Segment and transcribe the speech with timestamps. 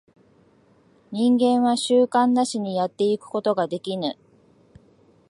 [1.11, 4.17] 人間は習慣なしにやってゆくことができぬ。